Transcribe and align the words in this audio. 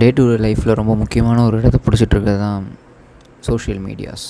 Day 0.00 0.08
to 0.16 0.22
day 0.28 0.36
லைஃப்பில் 0.44 0.76
ரொம்ப 0.78 0.92
முக்கியமான 1.00 1.38
ஒரு 1.48 1.56
இடத்த 1.60 1.78
பிடிச்சிட்ருக்கிறது 1.84 2.40
தான் 2.44 2.64
சோஷியல் 3.48 3.80
மீடியாஸ் 3.86 4.24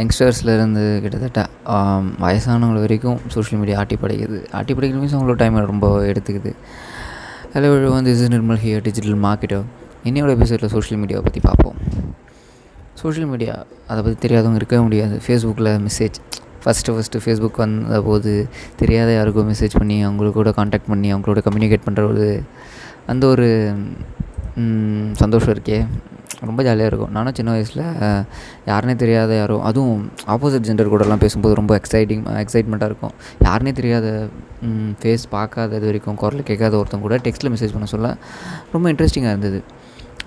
யங்ஸ்டர்ஸ்லேருந்து 0.00 0.84
கிட்டத்தட்ட 1.04 1.40
வயசானவங்க 2.24 2.82
வரைக்கும் 2.84 3.18
சோஷியல் 3.34 3.60
மீடியா 3.62 3.76
ஆட்டி 3.80 3.96
படைக்குது. 4.02 4.38
ஆட்டி 4.58 4.72
படைக்கிற 4.74 4.98
மீன்ஸ் 5.00 5.16
அவங்களோட 5.16 5.38
டைம் 5.42 5.58
ரொம்ப 5.72 5.88
எடுத்துக்குது. 6.10 6.52
ஹலோ 7.54 7.70
வந்து 7.96 8.12
இஸ் 8.14 8.22
நிர்மல் 8.34 8.60
ஹியர் 8.64 8.84
டிஜிட்டல் 8.86 9.18
மார்க்கெட்டோ 9.26 9.60
என்னையோட 10.08 10.30
எபிசோடில் 10.36 10.72
சோஷியல் 10.76 11.00
மீடியாவை 11.02 11.24
பற்றி 11.28 11.42
பார்ப்போம். 11.48 11.76
சோஷியல் 13.02 13.28
மீடியா 13.32 13.54
அதை 13.90 13.98
பற்றி 14.04 14.16
தெரியாதவங்க 14.26 14.60
இருக்கவே 14.62 14.82
முடியாது. 14.86 15.16
ஃபேஸ்புக்கில் 15.26 15.72
மெசேஜ் 15.88 16.18
ஃபஸ்ட்டு 16.64 16.92
ஃபஸ்ட்டு 16.96 17.20
ஃபேஸ்புக் 17.24 17.62
வந்த 17.64 18.00
போது 18.08 18.32
தெரியாத 18.80 19.10
யாருக்கும் 19.18 19.48
மெசேஜ் 19.52 19.74
பண்ணி 19.80 19.96
அவங்களுக்கு 20.08 20.38
கூட 20.40 20.50
காண்டாக்ட் 20.58 20.90
பண்ணி 20.92 21.08
அவங்களோட 21.14 21.40
கம்யூனிகேட் 21.48 21.86
பண்ணுற 21.86 22.02
ஒரு 22.12 22.26
அந்த 23.12 23.24
ஒரு 23.34 23.48
சந்தோஷம் 25.22 25.52
இருக்கே. 25.54 25.78
ரொம்ப 26.48 26.60
ஜாலியாக 26.66 26.90
இருக்கும். 26.90 27.12
நானும் 27.16 27.36
சின்ன 27.38 27.50
வயசில் 27.54 27.82
யாருனே 28.70 28.94
தெரியாத 29.02 29.32
யாரோ 29.40 29.56
அதுவும் 29.68 30.00
ஆப்போசிட் 30.34 30.66
ஜெண்டர் 30.68 30.90
கூடலாம் 30.92 31.22
பேசும்போது 31.24 31.54
ரொம்ப 31.60 31.72
எக்ஸைட்டிங் 31.80 32.24
எக்ஸைட்மெண்ட்டாக 32.42 32.90
இருக்கும். 32.90 33.14
யாருனே 33.46 33.72
தெரியாத 33.80 34.06
ஃபேஸ் 35.02 35.24
பார்க்காத 35.34 35.76
இது 35.80 35.88
வரைக்கும் 35.90 36.18
குரல் 36.22 36.48
கேட்காத 36.50 36.76
ஒருத்தன் 36.80 37.04
கூட 37.06 37.16
டெக்ஸ்ட்டில் 37.26 37.52
மெசேஜ் 37.54 37.74
பண்ண 37.76 37.88
சொல்ல 37.94 38.10
ரொம்ப 38.74 38.86
இன்ட்ரெஸ்டிங்காக 38.92 39.34
இருந்தது. 39.34 39.60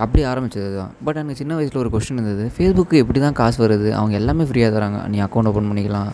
அப்படி 0.04 0.22
ஆரம்பிச்சது 0.32 0.70
தான் 0.80 0.94
பட் 1.06 1.20
எனக்கு 1.22 1.42
சின்ன 1.42 1.56
வயசில் 1.60 1.82
ஒரு 1.84 1.92
கொஸ்டின் 1.94 2.20
இருந்தது. 2.20 2.46
ஃபேஸ்புக்கு 2.56 2.96
எப்படி 3.04 3.20
தான் 3.26 3.38
காசு 3.42 3.60
வருது? 3.66 3.90
அவங்க 4.00 4.16
எல்லாமே 4.22 4.46
ஃப்ரீயாக 4.50 4.72
தராங்க 4.78 5.00
நீ 5.14 5.20
அக்கௌண்ட் 5.26 5.50
ஓப்பன் 5.52 5.70
பண்ணிக்கலாம் 5.72 6.10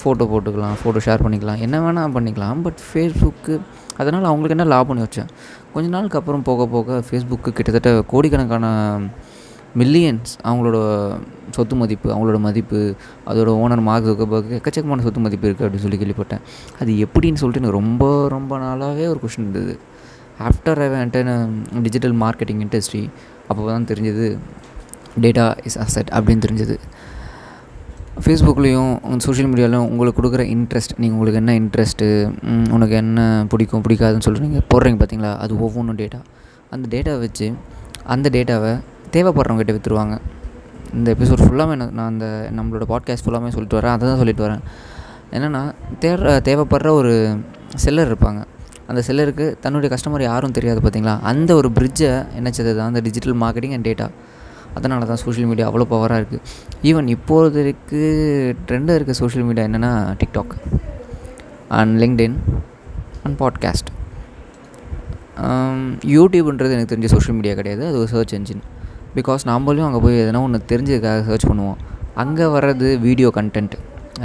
ஃபோட்டோ 0.00 0.24
போட்டுக்கலாம் 0.32 0.76
ஃபோட்டோ 0.80 1.00
ஷேர் 1.06 1.24
பண்ணிக்கலாம் 1.26 1.60
என்ன 1.66 1.76
வேணால் 1.84 2.14
பண்ணிக்கலாம். 2.16 2.58
பட் 2.66 2.80
ஃபேஸ்புக்கு 2.88 3.54
அதனால் 4.00 4.28
அவங்களுக்கு 4.30 4.56
என்ன 4.56 4.66
லாபம்னு 4.74 5.02
யோசிச்சேன். 5.04 5.30
கொஞ்ச 5.74 5.86
நாளுக்கு 5.94 6.18
அப்புறம் 6.20 6.44
போக 6.48 6.66
போக 6.74 6.98
ஃபேஸ்புக்கு 7.06 7.50
கிட்டத்தட்ட 7.56 7.90
கோடிக்கணக்கான 8.12 8.66
மில்லியன்ஸ் 9.80 10.30
அவங்களோட 10.48 10.76
சொத்து 11.54 11.74
மதிப்பு 11.80 12.08
அவங்களோட 12.12 12.38
மதிப்பு 12.44 12.78
அதோட 13.30 13.50
ஓனர் 13.62 13.82
மார்க் 13.88 14.06
zuckerberg 14.08 14.46
எக்கச்சக்கமான 14.58 15.04
சொத்து 15.06 15.20
மதிப்பு 15.24 15.46
இருக்குது 15.48 15.66
அப்படின்னு 15.66 15.84
சொல்லி 15.86 15.98
கேள்விப்பட்டேன். 16.02 16.42
அது 16.80 16.92
எப்படின்னு 17.06 17.40
சொல்லிட்டு 17.40 17.62
எனக்கு 17.62 17.78
ரொம்ப 17.80 18.04
ரொம்ப 18.36 18.58
நாளாகவே 18.64 19.06
ஒரு 19.12 19.20
கொஷின் 19.24 19.44
இருந்தது. 19.46 19.74
After 20.48 20.80
I 20.84 20.88
enter 21.04 21.28
digital 21.86 22.16
marketing 22.22 22.62
industry 22.66 23.02
அப்போ 23.48 23.60
தான் 23.70 23.88
தெரிஞ்சது 23.90 24.26
டேட்டா 25.24 25.44
இஸ் 25.68 25.78
அசட் 25.84 26.10
அப்படின்னு 26.16 26.44
தெரிஞ்சது. 26.46 26.76
ஃபேஸ்புக்லேயும் 28.24 28.92
சோஷியல் 29.18 29.50
மீடியாலையும் 29.52 29.88
உங்களுக்கு 29.90 30.18
கொடுக்குற 30.20 30.42
இன்ட்ரெஸ்ட் 30.54 30.94
நீங்கள் 30.98 31.16
உங்களுக்கு 31.16 31.38
என்ன 31.38 31.54
இன்ட்ரெஸ்ட்டு 31.60 32.06
உனக்கு 32.70 32.94
என்ன 32.94 33.44
பிடிக்கும் 33.48 33.82
பிடிக்காதுன்னு 33.82 34.26
சொல்கிறீங்க 34.26 34.48
நீங்கள் 34.48 34.68
போடுறீங்க 34.74 34.98
பார்த்தீங்களா 35.02 35.36
அது 35.36 35.58
ஒவ்வொன்றும் 35.58 35.98
டேட்டா 36.02 36.20
அந்த 36.70 36.86
டேட்டாவை 36.96 37.18
வச்சு 37.18 37.52
அந்த 38.04 38.28
டேட்டாவை 38.28 38.72
தேவைப்படுறவங்ககிட்ட 39.10 39.74
விற்றுருவாங்க 39.76 40.14
இந்த 40.92 41.14
எபிசோட் 41.14 41.42
ஃபுல்லாமே 41.44 41.74
நான் 41.74 41.92
நான் 41.92 42.06
அந்த 42.06 42.50
நம்மளோட 42.56 42.84
பாட்காஸ்ட் 42.92 43.24
ஃபுல்லாமே 43.26 43.48
சொல்லிட்டு 43.48 43.78
வரேன். 43.78 43.90
அதை 43.90 44.08
தான் 44.08 44.16
சொல்லிட்டு 44.16 44.42
வரேன். 44.46 44.62
என்னென்னா 45.32 45.62
தேடுற 46.00 46.40
தேவைப்படுற 46.48 46.88
ஒரு 46.88 47.12
செல்லர் 47.74 48.10
இருப்பாங்க. 48.10 48.40
அந்த 48.88 49.02
செல்லருக்கு 49.08 49.58
தன்னுடைய 49.60 49.96
கஸ்டமர் 49.96 50.22
யாரும் 50.22 50.52
தெரியாது 50.52 50.80
பார்த்தீங்களா 50.80 51.20
அந்த 51.20 51.54
ஒரு 51.54 51.68
பிரிட்ஜை 51.68 52.10
என்னச்சது 52.38 52.76
தான் 52.76 52.86
அந்த 52.86 53.00
டிஜிட்டல் 53.00 53.34
மார்க்கெட்டிங் 53.34 53.72
அண்ட் 53.72 53.86
டேட்டா 53.88 54.06
அதனால 54.76 55.06
தான் 55.10 55.20
சோஷியல் 55.24 55.48
மீடியா 55.50 55.66
அவ்வளோ 55.70 55.86
பவராக 55.92 56.20
இருக்குது 56.20 56.42
ஈவன் 56.88 57.08
இப்போதைக்கு 57.14 58.00
ட்ரெண்டாக 58.68 58.98
இருக்க 58.98 59.12
சோஷியல் 59.22 59.46
மீடியா 59.48 59.66
என்னென்னா 59.68 59.92
TikTok 60.22 60.54
and 61.78 61.94
LinkedIn 62.02 62.36
and 63.24 63.38
podcast 63.42 63.90
யூடியூப்ன்றது 66.14 66.74
எனக்கு 66.76 66.92
தெரிஞ்ச 66.92 67.08
சோஷியல் 67.14 67.36
மீடியா 67.38 67.54
கிடையாது. 67.58 67.82
அது 67.88 67.96
ஒரு 68.02 68.10
சர்ச் 68.12 68.32
என்ஜின் 68.36 68.62
பிகாஸ் 69.16 69.42
நாம்பளையும் 69.50 69.86
அங்கே 69.88 70.00
போய் 70.04 70.20
எதனா 70.22 70.40
ஒன்று 70.46 70.58
தெரிஞ்சதுக்காக 70.72 71.20
சர்ச் 71.28 71.46
பண்ணுவோம். 71.50 71.78
அங்கே 72.22 72.46
வர்றது 72.54 72.88
வீடியோ 73.06 73.28
கண்டென்ட் 73.38 73.74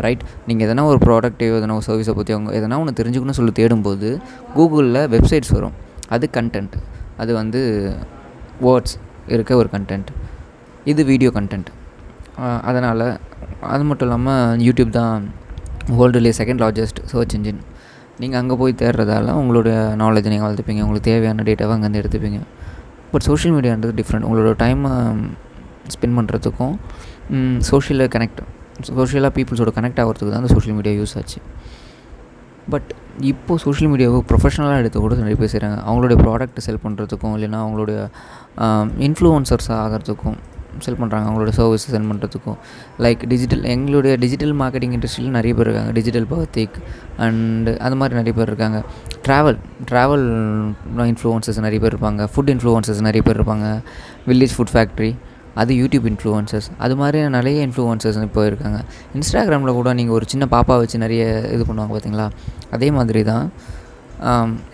ரைட் 0.06 0.24
நீங்கள் 0.48 0.66
எதனா 0.68 0.84
ஒரு 0.92 1.00
ப்ராடக்ட்டையோ 1.06 1.54
எதனா 1.60 1.76
ஒரு 1.80 1.86
சர்வீஸை 1.90 2.14
பற்றி 2.20 2.34
அவங்க 2.36 2.52
எதனா 2.60 2.78
ஒன்று 2.82 2.98
தெரிஞ்சுக்கணும்னு 3.00 3.40
சொல்லி 3.40 3.54
தேடும்போது 3.60 4.10
கூகுளில் 4.56 5.02
வெப்சைட்ஸ் 5.16 5.54
வரும். 5.58 5.76
அது 6.16 6.28
கண்டென்ட் 6.38 6.76
அது 7.24 7.32
வந்து 7.40 7.62
வேர்ட்ஸ் 8.66 8.96
இருக்க 9.36 9.56
ஒரு 9.62 9.70
கண்டென்ட் 9.76 10.10
இது 10.92 11.02
வீடியோ 11.12 11.30
கண்டென்ட் 11.38 11.70
அதனால் 12.70 13.06
அது 13.74 13.84
மட்டும் 13.90 14.08
இல்லாமல் 14.08 14.62
யூடியூப் 14.68 14.92
தான் 15.00 15.24
வேர்ல்டுலேயே 15.98 16.36
செகண்ட் 16.40 16.62
லார்ஜஸ்ட் 16.64 17.00
சர்ச் 17.12 17.34
இன்ஜின் 17.38 17.62
நீங்கள் 18.22 18.40
அங்கே 18.42 18.56
போய் 18.62 18.74
தேடுறதால 18.82 19.34
உங்களுடைய 19.42 19.76
நாலேஜ் 20.02 20.30
நீங்கள் 20.32 20.48
வளர்த்துப்பீங்க. 20.48 20.82
உங்களுக்கு 20.86 21.08
தேவையான 21.12 21.44
டேட்டாவை 21.48 21.74
அங்கேருந்து 21.76 22.02
எடுத்துப்பீங்க. 22.02 22.40
பட் 23.12 23.26
சோஷியல் 23.30 23.54
மீடியான்றது 23.58 23.94
டிஃப்ரெண்ட் 24.00 24.26
உங்களோட 24.28 24.54
டைமை 24.64 24.92
ஸ்பெண்ட் 25.94 26.18
பண்ணுறதுக்கும் 26.20 26.76
சோஷியலாக 27.70 28.10
கனெக்ட் 28.16 28.42
சோஷியலாக 29.00 29.32
பீப்புள்ஸோட 29.38 29.72
கனெக்ட் 29.78 30.00
ஆகிறதுக்கு 30.04 30.32
தான் 30.34 30.42
அந்த 30.44 30.54
சோஷியல் 30.56 30.78
மீடியா 30.80 30.94
யூஸ் 31.00 31.16
ஆச்சு. 31.20 31.40
பட் 32.74 32.90
இப்போது 33.32 33.62
சோஷியல் 33.66 33.92
மீடியாவை 33.94 34.20
ப்ரொஃபஷனலாக 34.30 34.82
எடுத்து 34.82 34.98
கூட 35.06 35.16
நிறைய 35.22 35.38
பேர் 35.42 35.52
செய்கிறாங்க 35.54 35.78
அவங்களுடைய 35.88 36.18
ப்ராடக்ட் 36.24 36.60
செல் 36.66 36.84
பண்ணுறதுக்கும் 36.86 37.34
இல்லைன்னா 37.38 37.60
அவங்களுடைய 37.66 38.00
இன்ஃப்ளூயன்சர்ஸ் 39.08 39.70
ஆகிறதுக்கும் 39.82 40.38
செல் 40.86 40.98
பண்ணுறாங்க 41.02 41.26
அவங்களோட 41.30 41.52
சர்வீஸ் 41.60 41.86
செல் 41.94 42.08
பண்ணுறதுக்கும் 42.10 42.58
லைக் 43.06 43.24
டிஜிட்டல் 43.32 43.64
எங்களுடைய 43.74 44.14
டிஜிட்டல் 44.24 44.54
மார்க்கெட்டிங் 44.62 44.94
இண்டஸ்ட்ரியில் 44.98 45.36
நிறைய 45.38 45.54
பேர் 45.58 45.68
இருக்காங்க. 45.70 45.92
டிஜிட்டல் 45.98 46.28
பர்த்திக் 46.34 46.78
அண்டு 47.26 47.74
அந்த 47.86 47.96
மாதிரி 48.02 48.18
நிறைய 48.20 48.36
பேர் 48.40 48.52
இருக்காங்க. 48.52 48.80
ட்ராவல் 49.26 49.60
ட்ராவல் 49.92 50.26
இன்ஃப்ளூயன்சஸ் 51.12 51.60
நிறைய 51.68 51.82
பேர் 51.84 51.94
இருப்பாங்க. 51.96 52.24
ஃபுட் 52.34 52.52
இன்ஃப்ளூயன்சஸ் 52.56 53.02
நிறைய 53.10 53.24
பேர் 53.28 53.40
இருப்பாங்க. 53.40 53.68
வில்லேஜ் 54.30 54.56
ஃபுட் 54.58 54.74
ஃபேக்ட்ரி 54.76 55.12
அது 55.62 55.72
யூடியூப் 55.82 56.06
இன்ஃப்ளூயன்சஸ் 56.12 56.68
அது 56.84 56.94
மாதிரி 57.02 57.22
நிறைய 57.38 57.58
இன்ஃப்ளூயன்சஸ் 57.68 58.18
இப்போ 58.28 58.42
இருக்காங்க. 58.50 58.80
இன்ஸ்டாகிராமில் 59.18 59.78
கூட 59.80 59.90
நீங்கள் 60.00 60.16
ஒரு 60.18 60.26
சின்ன 60.34 60.46
பாப்பா 60.56 60.76
வச்சு 60.82 61.04
நிறைய 61.06 61.24
இது 61.56 61.64
பண்ணுவாங்க 61.70 61.94
பார்த்தீங்களா 61.96 62.28
அதே 62.78 62.90
மாதிரி 62.98 63.24
தான் 63.32 63.46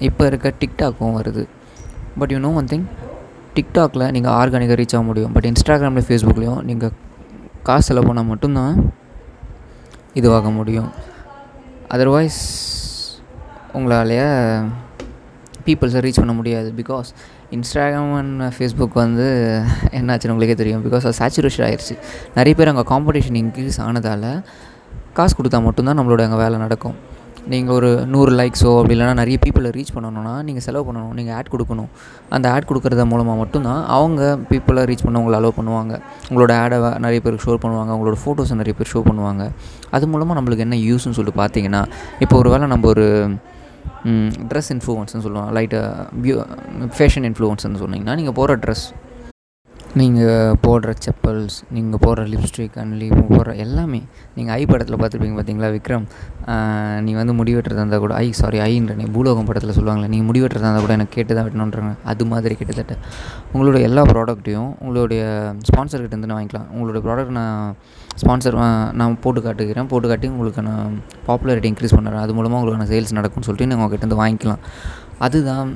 இப்போ 0.08 0.24
இருக்க 0.30 0.48
டிக்டாக்கும் 0.62 1.16
வருது. 1.20 1.44
But 2.22 2.32
you 2.34 2.40
know 2.46 2.52
one 2.60 2.70
thing 2.72 2.86
டிக்டாக்ல 3.58 4.06
நீங்கள் 4.16 4.36
ஆர்கானிக்காக 4.40 4.78
ரீச் 4.82 4.96
ஆக 4.98 5.04
முடியும். 5.10 5.34
பட் 5.36 5.48
இன்ஸ்டாகிராமில் 5.52 6.08
ஃபேஸ்புக்லேயும் 6.08 6.62
நீங்கள் 6.70 6.94
காசு 7.70 7.88
செலவு 7.88 8.08
பண்ணால் 8.10 8.30
மட்டும்தான் 8.32 8.76
இதுவாக 10.20 10.52
முடியும். 10.60 10.90
அதர்வைஸ் 11.96 12.42
உங்களாலேயே 13.78 14.28
பீப்புள்ஸை 15.66 16.02
ரீச் 16.06 16.20
பண்ண 16.22 16.34
முடியாது. 16.38 16.70
பிகாஸ் 16.78 17.10
இன்ஸ்டாகிராம் 17.56 18.14
அண்ட் 18.20 18.42
ஃபேஸ்புக் 18.56 18.96
வந்து 19.04 19.28
என்னாச்சுன்னு 19.98 20.34
உங்களுக்கே 20.34 20.56
தெரியும். 20.62 20.84
பிகாஸ் 20.86 21.06
அது 21.08 21.18
சேச்சுரேஷன் 21.20 21.66
ஆயிடுச்சு 21.68 21.96
நிறைய 22.38 22.54
பேர் 22.60 22.72
அங்கே 22.72 22.86
காம்படிஷன் 22.94 23.38
இன்க்ரீஸ் 23.44 23.80
ஆனதால் 23.88 24.30
காசு 25.18 25.36
கொடுத்தா 25.38 25.60
மட்டும்தான் 25.68 26.00
நம்மளோட 26.00 26.24
அங்கே 26.28 26.40
வேலை 26.44 26.58
நடக்கும். 26.66 26.98
நீங்கள் 27.52 27.76
ஒரு 27.78 27.90
நூறு 28.14 28.32
லைக்ஸோ 28.40 28.72
அப்படி 28.78 28.94
இல்லைனா 28.96 29.16
நிறைய 29.22 29.38
பீப்புளை 29.44 29.70
ரீச் 29.78 29.92
பண்ணணும்னா 29.96 30.34
நீங்கள் 30.48 30.66
செலவு 30.66 30.86
பண்ணணும் 30.88 31.14
நீங்கள் 31.20 31.36
ஆட் 31.38 31.52
கொடுக்கணும். 31.54 31.90
அந்த 32.36 32.46
ஆட் 32.54 32.68
கொடுக்குறது 32.70 33.06
மூலமாக 33.12 33.38
மட்டும்தான் 33.42 33.82
அவங்க 33.98 34.22
பீப்புளை 34.50 34.84
ரீச் 34.90 35.06
பண்ண 35.06 35.22
உங்களை 35.24 35.38
அலோவ் 35.40 35.58
பண்ணுவாங்க. 35.60 35.94
உங்களோட 36.30 36.54
ஆடை 36.64 36.80
நிறைய 37.06 37.20
பேருக்கு 37.26 37.46
ஷோ 37.48 37.58
பண்ணுவாங்க 37.66 37.92
உங்களோட 37.98 38.18
ஃபோட்டோஸை 38.24 38.58
நிறைய 38.62 38.76
பேர் 38.80 38.92
ஷோ 38.94 39.02
பண்ணுவாங்க. 39.10 39.46
அது 39.98 40.08
மூலமாக 40.14 40.38
நம்மளுக்கு 40.40 40.66
என்ன 40.68 40.80
யூஸ்னு 40.90 41.18
சொல்லிட்டு 41.20 41.42
பார்த்தீங்கன்னா 41.44 41.84
இப்போ 42.26 42.38
ஒரு 42.44 42.52
வேளை 42.56 42.68
நம்ம 42.74 42.88
ஒரு 42.94 43.08
ட்ரெஸ் 44.52 44.72
இன்ஃப்ளூயன்ஸ்னு 44.74 45.26
சொல்லுவோம் 45.26 45.52
லைட்டாக 45.58 46.08
பியூ 46.24 46.36
ஃபேஷன் 46.98 47.28
இன்ஃப்ளூயன்ஸ்னு 47.30 47.82
சொன்னிங்கன்னா 47.84 48.16
நீங்கள் 48.22 48.38
போகிற 48.40 48.56
ட்ரெஸ் 48.66 48.86
நீங்கள் 50.00 50.56
போடுற 50.64 50.92
செப்பல்ஸ் 51.04 51.58
நீங்கள் 51.76 52.02
போடுற 52.04 52.24
லிப்ஸ்டிக் 52.32 52.76
அண்ட் 52.82 53.04
போடுற 53.30 53.52
எல்லாமே 53.64 54.00
நீங்கள் 54.38 54.54
ஐ 54.56 54.64
படத்தில் 54.72 54.98
பார்த்துருப்பீங்க 55.02 55.38
பார்த்தீங்களா 55.38 55.70
விக்ரம்? 55.76 56.06
நீ 57.06 57.12
வந்து 57.20 57.34
முடி 57.40 57.52
வெட்டுறதா 57.56 57.82
இருந்தால் 57.84 58.04
கூட 58.06 58.14
ஐ 58.24 58.28
சாரி 58.40 58.60
ஐன்ற 58.66 58.96
நீ 59.00 59.06
பூலோகம் 59.16 59.48
படத்தில் 59.50 59.76
சொல்லுவாங்களே 59.78 60.10
நீங்கள் 60.14 60.28
முடி 60.30 60.42
வெட்டுறதா 60.44 60.68
இருந்தால் 60.68 60.86
கூட 60.86 60.94
எனக்கு 61.00 61.16
கேட்டு 61.18 61.38
தான் 61.38 61.48
வெட்டணுன்றாங்க. 61.48 61.94
அது 62.12 62.26
மாதிரி 62.34 62.56
கிட்டத்தட்ட. 62.62 62.96
உங்களுடைய 63.54 63.82
எல்லா 63.90 64.04
ப்ராடக்ட்டையும் 64.12 64.70
உங்களுடைய 64.84 65.24
ஸ்பான்சர் 65.70 66.04
கிட்டேருந்து 66.04 66.32
நான் 66.32 66.40
வாங்கிக்கலாம். 66.40 66.70
உங்களுடைய 66.76 67.04
ப்ராடக்ட் 67.08 67.36
நான் 67.42 67.76
ஸ்பான்சர் 68.22 68.60
நான் 69.02 69.20
போட்டு 69.26 69.42
காட்டுக்கிறேன் 69.48 69.92
போட்டு 69.94 70.08
காட்டி 70.14 70.30
உங்களுக்கு 70.36 70.64
நான் 70.70 70.96
பாப்புலாரிட்டி 71.28 71.70
இன்க்ரீஸ் 71.74 71.98
பண்ணுறேன். 71.98 72.24
அது 72.26 72.34
மூலமாக 72.40 72.60
உங்களுக்கு 72.62 72.84
நான் 72.84 72.94
சேல்ஸ் 72.96 73.20
நடக்கும்னு 73.20 73.50
சொல்லிட்டு 73.50 73.70
நீங்கள் 73.72 73.88
உங்ககிட்ட 73.88 74.24
வாங்கிக்கலாம். 74.24 74.64
அதுதான் 75.28 75.70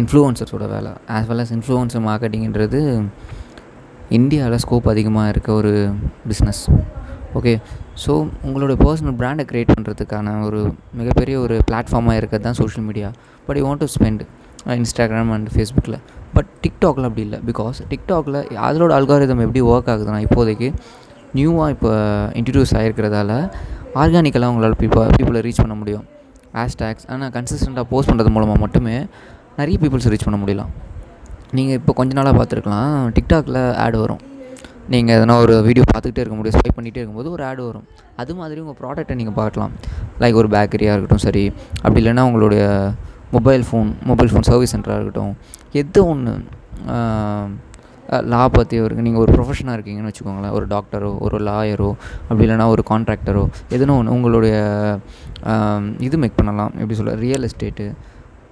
இன்ஃப்ளூயன்சர்ஸோட 0.00 0.64
வேலை. 0.74 0.92
ஆஸ் 1.16 1.26
வெல் 1.30 1.42
அஸ் 1.44 1.52
இன்ஃப்ளூயன்சர் 1.56 2.02
மார்க்கெட்டிங்கிறது 2.08 2.80
இந்தியாவில் 4.18 4.62
ஸ்கோப் 4.64 4.88
அதிகமாக 4.92 5.32
இருக்க 5.32 5.50
ஒரு 5.60 5.72
பிஸ்னஸ் 6.30 6.62
ஓகே 7.38 7.52
ஸோ 8.02 8.12
உங்களோட 8.46 8.74
பர்சனல் 8.82 9.16
ப்ராண்டை 9.20 9.44
க்ரியேட் 9.50 9.72
பண்ணுறதுக்கான 9.74 10.34
ஒரு 10.48 10.60
மிகப்பெரிய 11.00 11.36
ஒரு 11.44 11.56
பிளாட்ஃபார்மாக 11.68 12.18
இருக்கிறது 12.20 12.44
தான் 12.46 12.58
social 12.60 12.86
media 12.88 13.08
but 13.46 13.58
you 13.60 13.64
want 13.68 13.82
to 13.84 13.88
spend 13.94 14.22
Instagram 14.80 15.30
and 15.36 15.48
ஃபேஸ்புக்கில் 15.54 15.98
பட் 16.36 16.48
டிக்டாக்ல 16.64 17.06
அப்படி 17.08 17.24
இல்லை. 17.26 17.38
பிகாஸ் 17.50 17.78
டிக்டாக்ல 17.92 18.38
அதோட 18.68 18.92
அல்காரிதம் 18.98 19.42
எப்படி 19.46 19.62
ஒர்க் 19.72 19.90
ஆகுதுன்னா 19.94 20.20
இப்போதைக்கு 20.26 20.68
நியூவாக 21.38 21.74
இப்போ 21.76 21.92
இன்ட்ரடியூஸ் 22.40 22.74
ஆகிருக்கிறதால 22.80 23.32
ஆர்கானிக்கலாக 24.02 24.52
உங்களால் 24.52 24.78
பீப்பா 24.82 25.02
பீப்புளை 25.16 25.40
ரீச் 25.46 25.62
பண்ண 25.64 25.76
முடியும். 25.82 26.04
ஹேஷ்டேக்ஸ் 26.58 27.06
ஆனால் 27.12 27.32
கன்சிஸ்டண்ட்டாக 27.36 27.86
போஸ்ட் 27.92 28.08
பண்ணுறது 28.10 28.30
மூலமாக 28.34 28.58
மட்டுமே 28.64 28.96
நிறைய 29.58 29.76
பீப்புள்ஸ் 29.82 30.08
ரீச் 30.12 30.26
பண்ண 30.28 30.38
முடியலாம் 30.44 30.72
நீங்கள் 31.56 31.76
இப்போ 31.80 31.92
கொஞ்ச 31.98 32.12
நாளாக 32.18 32.34
பார்த்துருக்கலாம் 32.38 32.94
டிக்டாக்ல 33.16 33.58
ஆட் 33.84 33.96
வரும். 34.04 34.22
நீங்கள் 34.92 35.14
எதனா 35.16 35.34
ஒரு 35.44 35.54
வீடியோ 35.66 35.84
பார்த்துக்கிட்டே 35.90 36.22
இருக்க 36.22 36.36
முடியும் 36.38 36.56
ஸ்வைப் 36.56 36.76
பண்ணிகிட்டே 36.78 37.00
இருக்கும்போது 37.00 37.30
ஒரு 37.36 37.42
ஆடு 37.50 37.62
வரும். 37.68 37.86
அது 38.22 38.32
மாதிரி 38.40 38.58
உங்கள் 38.64 38.78
ப்ராடக்ட்டை 38.80 39.14
நீங்கள் 39.20 39.36
பார்க்கலாம். 39.38 39.72
லைக் 40.22 40.38
ஒரு 40.40 40.48
பேக்கரியாக 40.54 40.94
இருக்கட்டும் 40.96 41.24
சரி. 41.26 41.44
அப்படி 41.82 42.00
இல்லைன்னா 42.02 42.24
உங்களுடைய 42.30 42.64
mobile 43.36 43.64
phone 43.68 43.88
mobile 44.10 44.30
phone 44.32 44.46
service 44.50 44.74
சென்டராக 44.74 44.98
இருக்கட்டும். 44.98 45.32
எது 45.80 46.00
ஒன்று 46.10 46.34
லா 48.32 48.40
பற்றி 48.56 48.76
இருக்குது 48.80 49.04
நீங்கள் 49.06 49.22
ஒரு 49.22 49.32
ப்ரொஃபஷனாக 49.36 49.76
இருக்கீங்கன்னு 49.76 50.10
வச்சுக்கோங்களேன். 50.10 50.52
ஒரு 50.58 50.66
டாக்டரோ 50.74 51.08
ஒரு 51.26 51.38
லாயரோ 51.48 51.88
அப்படி 52.26 52.44
இல்லைனா 52.46 52.66
ஒரு 52.74 52.82
கான்ட்ராக்டரோ 52.90 53.42
எதுனா 53.76 53.96
ஒன்று 54.00 54.14
உங்களுடைய 54.16 54.56
இது 56.08 56.18
மேக் 56.24 56.38
பண்ணலாம். 56.40 56.72
எப்படி 56.82 56.98
சொல்ல 57.00 57.14
ரியல் 57.24 57.46
எஸ்டேட்டு 57.48 57.86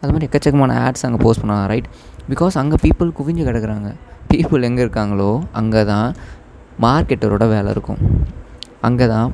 அது 0.05 0.13
மாதிரி 0.15 0.29
எக்கச்சக்கமான 0.29 0.77
ஆட்ஸ் 0.87 1.05
அங்கே 1.09 1.21
போஸ்ட் 1.25 1.43
பண்ணலாம் 1.43 1.67
ரைட் 1.73 1.89
பிகாஸ் 2.31 2.57
அங்கே 2.63 2.77
பீப்புள் 2.85 3.11
குவிஞ்சு 3.19 3.43
கிடக்குறாங்க. 3.49 3.91
பீப்புள் 4.31 4.67
எங்கே 4.69 4.83
இருக்காங்களோ 4.87 5.31
அங்கே 5.61 5.83
தான் 5.93 6.09
மார்க்கெட்டரோட 6.85 7.45
வேலை 7.55 7.69
இருக்கும். 7.75 8.01
அங்கே 8.89 9.07
தான் 9.15 9.29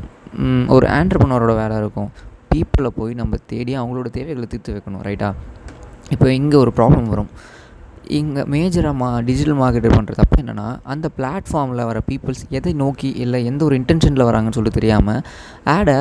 ஒரு 0.77 0.87
ஆண்டர்பனரோட 0.97 1.53
வேலை 1.63 1.77
இருக்கும். 1.83 2.11
பீப்புளை 2.51 2.91
போய் 2.99 3.13
நம்ம 3.21 3.37
தேடி 3.53 3.73
அவங்களோட 3.81 4.09
தேவைகளை 4.17 4.47
தீர்த்து 4.53 4.75
வைக்கணும் 4.77 5.03
ரைட்டா 5.09 5.29
இப்போ 6.15 6.27
இங்கே 6.41 6.57
ஒரு 6.65 6.71
ப்ராப்ளம் 6.79 7.09
வரும். 7.13 7.31
இங்கே 8.19 8.43
மேஜராக 8.53 8.95
மா 9.01 9.09
டிஜிட்டல் 9.27 9.59
மார்க்கெட்டர் 9.61 9.95
பண்ணுற 9.97 10.15
தப்பு 10.21 10.37
என்னென்னா 10.43 10.69
அந்த 10.93 11.07
பிளாட்ஃபார்மில் 11.19 11.83
வர 11.91 11.99
பீப்புள்ஸ் 12.09 12.43
எதை 12.59 12.73
நோக்கி 12.81 13.11
இல்லை 13.25 13.41
எந்த 13.51 13.63
ஒரு 13.69 13.75
இன்டென்ஷனில் 13.81 14.27
வராங்கன்னு 14.29 14.57
சொல்லிட்டு 14.59 14.81
தெரியாமல் 14.81 15.21
ஆடை 15.75 15.99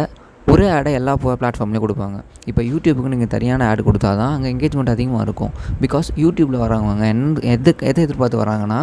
ஒரே 0.51 0.67
ஆடை 0.75 0.91
எல்லா 0.99 1.13
பிளாட்ஃபார்ம்லேயும் 1.23 1.83
கொடுப்பாங்க. 1.85 2.17
இப்போ 2.49 2.61
யூடியூபுக்கு 2.69 3.09
நீங்கள் 3.13 3.31
சரியான 3.33 3.65
ஆட் 3.71 3.81
கொடுத்தா 3.87 4.11
தான் 4.21 4.33
அங்கே 4.35 4.47
எங்கேஜ்மெண்ட் 4.53 4.91
அதிகமாக 4.93 5.23
இருக்கும். 5.27 5.51
பிகாஸ் 5.83 6.07
யூடியூப்பில் 6.23 6.59
வராங்க 6.63 7.05
எந்த 7.13 7.41
எது 7.53 7.71
எதை 7.89 8.03
எதிர்பார்த்து 8.07 8.39
வராங்கன்னா 8.43 8.79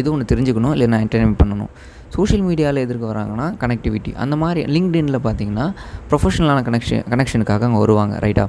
எது 0.00 0.06
ஒன்று 0.14 0.28
தெரிஞ்சுக்கணும் 0.32 0.74
இல்லை 0.76 0.88
நான் 0.94 1.04
என்டர்டைன்மெண்ட் 1.04 1.40
பண்ணணும். 1.42 1.70
சோஷியல் 2.16 2.44
மீடியாவில் 2.48 2.80
எதிர்க்க 2.86 3.04
வராங்கன்னா 3.12 3.46
கனெக்டிவிட்டி 3.62 4.10
அந்த 4.24 4.34
மாதிரி 4.42 4.60
லிங்க்டின்ல 4.74 5.20
பார்த்தீங்கன்னா 5.26 5.66
ப்ரொஃபஷனலான 6.10 6.62
கனெக்ஷன் 6.68 7.04
கனெக்ஷனுக்காக 7.12 7.66
அங்கே 7.68 7.80
வருவாங்க 7.84 8.20
ரைட்டாக 8.26 8.48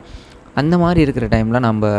அந்த 0.62 0.76
மாதிரி 0.84 1.00
இருக்கிற 1.06 1.26
டைமில் 1.36 1.66
நம்ம 1.68 1.92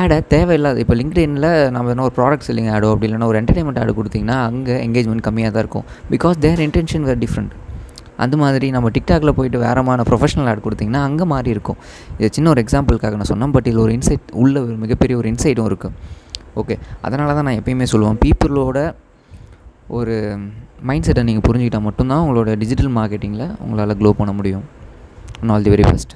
ஆடை 0.00 0.18
தேவையில்லாத 0.34 0.78
இப்போ 0.84 0.94
லிங்க்டின்ல 1.00 1.48
நம்ம 1.76 1.90
என்ன 1.94 2.04
ஒரு 2.08 2.16
ப்ராடக்ட் 2.20 2.46
செல்லிங் 2.48 2.70
ஆடோ 2.74 2.90
அப்படி 2.94 3.08
இல்லைன்னா 3.08 3.30
ஒரு 3.32 3.38
என்டர்டைன்மெண்ட் 3.42 3.80
ஆடு 3.84 3.98
கொடுத்தீங்கன்னா 4.00 4.38
அங்கே 4.50 4.76
எங்கேஜ்மெண்ட் 4.86 5.26
கம்மியாக 5.28 5.52
தான் 5.56 5.64
இருக்கும். 5.64 5.86
Because 6.14 6.38
their 6.46 6.62
intention 6.68 7.06
were 7.10 7.20
different 7.24 7.54
அந்த 8.24 8.36
மாதிரி 8.42 8.66
நம்ம 8.76 8.90
டிக்டாக்ல 8.96 9.32
போயிட்டு 9.38 9.58
வேறமான 9.66 10.04
ப்ரொஃபஷனல் 10.10 10.48
ஆட் 10.52 10.64
கொடுத்தீங்கன்னா 10.66 11.02
அங்கே 11.08 11.26
மாறி 11.32 11.50
இருக்கும். 11.56 11.78
இது 12.20 12.30
சின்ன 12.36 12.50
ஒரு 12.54 12.62
எக்ஸாம்பிளுக்காக 12.64 13.18
நான் 13.20 13.30
சொன்னேன் 13.32 13.54
பட் 13.56 13.68
இதில் 13.70 13.84
ஒரு 13.86 13.94
இன்சைட் 13.98 14.32
உள்ள 14.42 14.56
ஒரு 14.64 14.74
மிகப்பெரிய 14.84 15.16
ஒரு 15.20 15.28
இன்சைட்டும் 15.34 15.68
இருக்குது 15.70 15.94
ஓகே 16.60 16.76
அதனால 17.06 17.34
தான் 17.38 17.46
நான் 17.48 17.58
எப்பயுமே 17.60 17.86
சொல்லுவேன் 17.92 18.20
பீப்புளோட 18.24 18.78
ஒரு 19.98 20.14
மைண்ட் 20.88 21.06
செட்டை 21.06 21.22
நீங்கள் 21.28 21.46
புரிஞ்சுக்கிட்டால் 21.46 21.86
மட்டும்தான் 21.88 22.22
உங்களோட 22.24 22.50
டிஜிட்டல் 22.62 22.92
மார்க்கெட்டிங்கில் 22.98 23.46
உங்களால் 23.64 23.98
க்ளோ 24.00 24.10
பண்ண 24.20 24.32
முடியும். 24.38 24.64
All 25.54 25.66
the 25.66 25.72
very 25.74 25.86
best 25.92 26.12